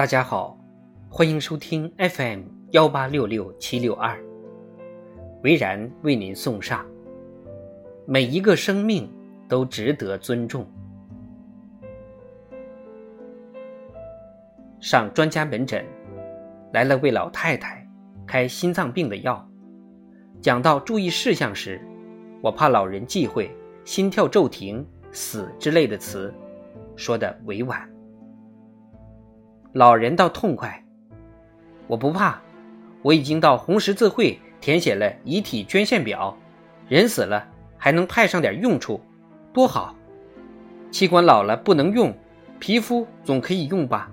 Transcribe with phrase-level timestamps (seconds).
[0.00, 0.58] 大家好，
[1.10, 4.18] 欢迎收听 FM 幺八六六七六二，
[5.42, 6.86] 维然为您送上：
[8.06, 9.12] 每一个生命
[9.46, 10.66] 都值得尊重。
[14.80, 15.84] 上专家门诊，
[16.72, 17.86] 来了位老太太，
[18.26, 19.46] 开心脏病的药。
[20.40, 21.78] 讲到注意事项时，
[22.40, 23.54] 我怕老人忌讳
[23.84, 26.32] “心跳骤停”“死”之类的词，
[26.96, 27.86] 说的委婉。
[29.72, 30.82] 老人倒痛快，
[31.86, 32.40] 我不怕，
[33.02, 36.36] 我已经到红十字会填写了遗体捐献表，
[36.88, 37.46] 人死了
[37.78, 39.00] 还能派上点用处，
[39.52, 39.94] 多好！
[40.90, 42.12] 器官老了不能用，
[42.58, 44.10] 皮肤总可以用吧？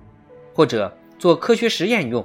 [0.53, 2.23] 或者做科学实验用，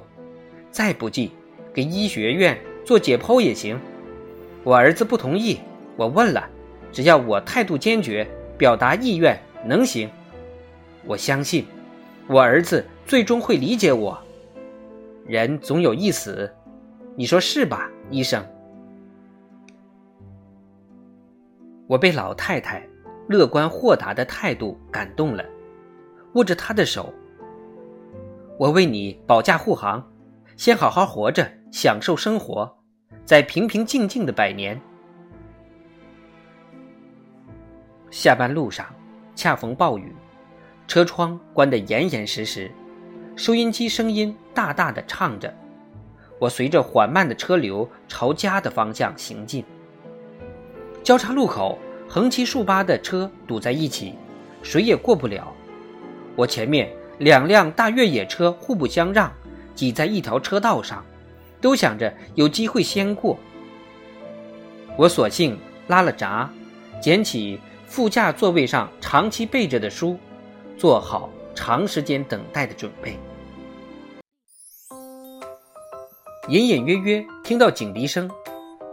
[0.69, 1.31] 再不济
[1.73, 3.79] 给医学院做解剖也行。
[4.63, 5.57] 我儿子不同意，
[5.95, 6.47] 我问了，
[6.91, 8.27] 只要我态度坚决，
[8.59, 10.07] 表达意愿，能行。
[11.03, 11.65] 我相信，
[12.27, 12.85] 我儿子。
[13.05, 14.17] 最终会理解我。
[15.25, 16.51] 人总有一死，
[17.15, 18.45] 你说是吧，医生？
[21.87, 22.85] 我被老太太
[23.27, 25.43] 乐观豁达的态度感动了，
[26.33, 27.13] 握着她的手，
[28.57, 30.05] 我为你保驾护航，
[30.57, 32.77] 先好好活着，享受生活，
[33.25, 34.79] 再平平静静的百年。
[38.09, 38.85] 下班路上，
[39.35, 40.13] 恰逢暴雨，
[40.87, 42.71] 车窗关得严严实实。
[43.35, 45.51] 收音机声音大大的唱着，
[46.37, 49.65] 我随着缓慢的车流朝家的方向行进。
[51.01, 54.13] 交叉路口横七竖八的车堵在一起，
[54.61, 55.51] 谁也过不了。
[56.35, 59.31] 我前面两辆大越野车互不相让，
[59.73, 61.03] 挤在一条车道上，
[61.59, 63.37] 都想着有机会先过。
[64.95, 65.57] 我索性
[65.87, 66.47] 拉了闸，
[67.01, 70.19] 捡起副驾座位上长期备着的书，
[70.77, 71.31] 坐好。
[71.55, 73.17] 长时间等待的准备，
[76.49, 78.29] 隐隐约约听到警笛声。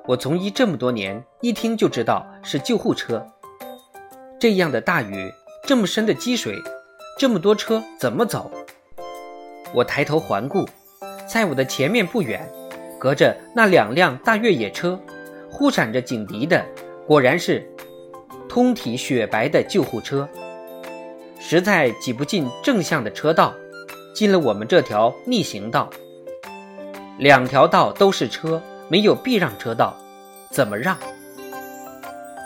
[0.07, 3.27] 我从医这么多年，一听就知道是救护车。
[4.39, 5.33] 这样的大雨，
[5.65, 6.55] 这么深的积水，
[7.19, 8.51] 这么多车怎么走？
[9.73, 10.69] 我抬头环顾，
[11.27, 12.47] 在我的前面不远，
[12.99, 14.99] 隔着那两辆大越野车，
[15.51, 16.65] 忽闪着警笛的，
[17.07, 17.67] 果然是
[18.49, 20.29] 通体雪白的救护车。
[21.41, 23.55] 实在挤不进正向的车道，
[24.15, 25.89] 进了我们这条逆行道。
[27.19, 29.97] 两条道都是车，没有避让车道，
[30.51, 30.97] 怎么让？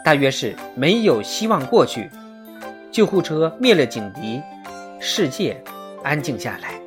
[0.05, 2.09] 大约是没有希望过去。
[2.91, 4.41] 救护车灭了警笛，
[5.01, 5.61] 世界
[6.03, 6.81] 安静下来。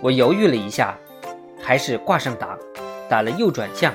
[0.00, 0.96] 我犹豫了一下，
[1.60, 2.56] 还是挂上档，
[3.08, 3.92] 打了右转向，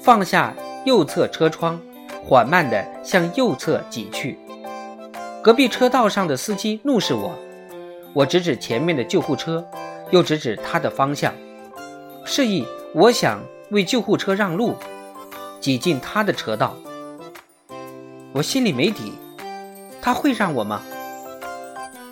[0.00, 0.52] 放下
[0.84, 1.80] 右侧车窗。
[2.28, 4.38] 缓慢地向右侧挤去，
[5.42, 7.34] 隔壁车道上的司机怒视我，
[8.12, 9.66] 我指指前面的救护车，
[10.10, 11.32] 又指指他的方向，
[12.26, 13.40] 示意我想
[13.70, 14.74] 为救护车让路，
[15.58, 16.76] 挤进他的车道。
[18.34, 19.14] 我心里没底，
[20.02, 20.82] 他会让我吗？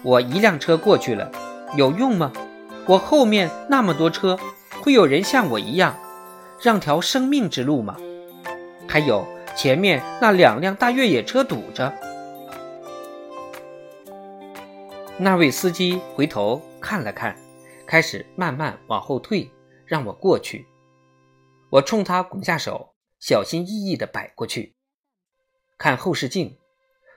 [0.02, 1.30] 我一辆车过去了，
[1.76, 2.32] 有用吗？
[2.86, 4.38] 我后面那么多车，
[4.80, 5.94] 会有人像我一样，
[6.62, 7.98] 让条生命之路吗？
[8.88, 9.26] 还有。
[9.56, 11.90] 前面那两辆大越野车堵着，
[15.16, 17.34] 那位司机回头看了看，
[17.86, 19.50] 开始慢慢往后退，
[19.86, 20.66] 让我过去。
[21.70, 24.76] 我冲他拱下手，小心翼翼地摆过去，
[25.78, 26.58] 看后视镜，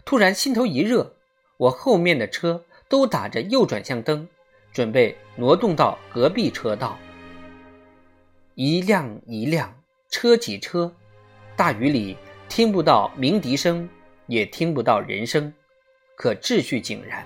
[0.06, 1.18] 突然心头一热，
[1.58, 4.26] 我后面的车都打着右转向灯，
[4.72, 6.98] 准备挪动到隔壁车道。
[8.56, 10.96] 一辆一辆车挤车，
[11.58, 12.16] 大雨里。
[12.50, 13.88] 听不到鸣笛声，
[14.26, 15.54] 也听不到人声，
[16.16, 17.24] 可秩序井然。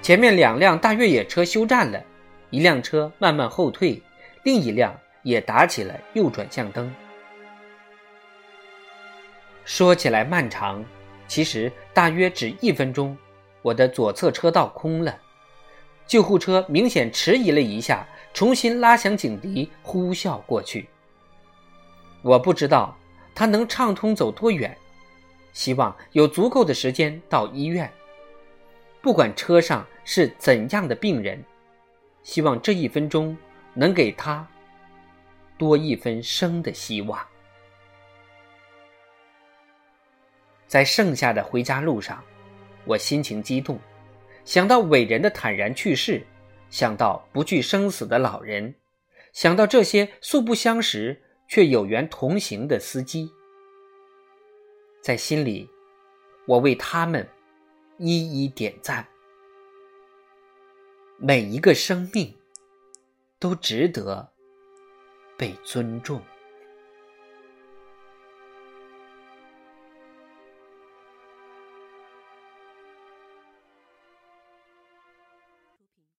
[0.00, 2.02] 前面两辆大越野车休战了，
[2.48, 4.02] 一辆车慢慢后退，
[4.44, 6.92] 另一辆也打起了右转向灯。
[9.66, 10.82] 说起来漫长，
[11.28, 13.16] 其实大约只一分钟，
[13.60, 15.14] 我的左侧车道空了。
[16.06, 20.88] 救护车明显迟疑了一下，重新拉响警笛，呼啸过去。
[22.22, 22.96] 我不知道。
[23.34, 24.76] 他能畅通走多远？
[25.52, 27.90] 希望有足够的时间到医院。
[29.00, 31.42] 不管车上是怎样的病人，
[32.22, 33.36] 希望这一分钟
[33.72, 34.46] 能给他
[35.56, 37.18] 多一分生的希望。
[40.66, 42.20] 在剩下的回家路上，
[42.84, 43.78] 我心情激动，
[44.44, 46.26] 想到伟人的坦然去世，
[46.68, 48.74] 想到不惧生死的老人，
[49.32, 51.20] 想到这些素不相识。
[51.54, 53.30] 却有缘同行的司机，
[55.00, 55.70] 在心里，
[56.48, 57.24] 我为他们
[57.96, 59.06] 一一点赞。
[61.16, 62.34] 每一个生命
[63.38, 64.32] 都值得
[65.38, 66.20] 被尊重。